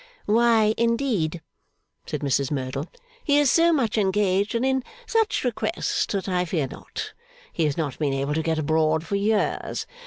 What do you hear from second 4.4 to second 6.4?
and in such request, that